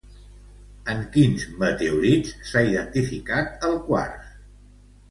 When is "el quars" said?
3.71-4.35